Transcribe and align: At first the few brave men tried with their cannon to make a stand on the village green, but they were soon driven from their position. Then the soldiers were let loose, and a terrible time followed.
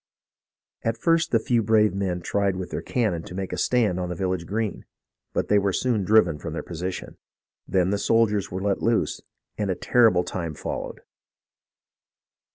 At 0.81 0.97
first 0.97 1.29
the 1.29 1.37
few 1.37 1.61
brave 1.61 1.93
men 1.93 2.21
tried 2.23 2.55
with 2.55 2.71
their 2.71 2.81
cannon 2.81 3.21
to 3.21 3.35
make 3.35 3.53
a 3.53 3.55
stand 3.59 3.99
on 3.99 4.09
the 4.09 4.15
village 4.15 4.47
green, 4.47 4.83
but 5.31 5.47
they 5.47 5.59
were 5.59 5.71
soon 5.71 6.03
driven 6.03 6.39
from 6.39 6.53
their 6.53 6.63
position. 6.63 7.17
Then 7.67 7.91
the 7.91 7.99
soldiers 7.99 8.49
were 8.49 8.63
let 8.63 8.81
loose, 8.81 9.21
and 9.59 9.69
a 9.69 9.75
terrible 9.75 10.23
time 10.23 10.55
followed. 10.55 11.01